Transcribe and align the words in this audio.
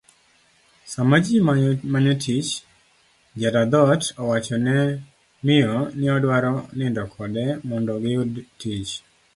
Sama 0.93 1.17
ji 1.25 1.35
manyo 1.91 2.13
tich, 2.23 2.51
jadadhok 3.41 4.01
owachone 4.21 4.75
miyo 5.45 5.75
ni 5.99 6.05
odwaro 6.15 6.53
nindo 6.77 7.03
kode 7.13 7.45
mondo 7.67 7.93
giyud 8.03 8.31
tich 8.59 8.91